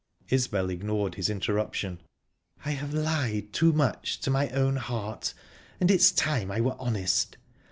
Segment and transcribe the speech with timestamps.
[0.29, 2.01] Isbel ignored his interruption.
[2.65, 5.35] "I have lied too much to my own heart,
[5.79, 7.37] and it's time I were honest.